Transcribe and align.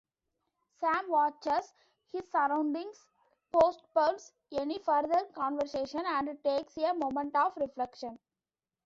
Sam 0.79 1.11
watches 1.11 1.71
his 2.11 2.23
surroundings, 2.31 2.97
postpones 3.51 4.31
any 4.51 4.79
further 4.79 5.25
conversation, 5.35 6.01
and 6.07 6.43
takes 6.43 6.75
a 6.79 6.95
moment 6.95 7.35
of 7.35 7.55
reflection. 7.55 8.17